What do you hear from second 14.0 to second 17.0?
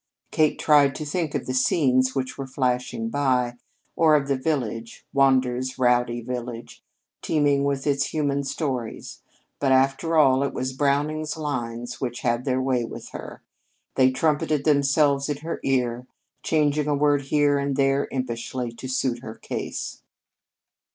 trumpeted themselves in her ear, changing a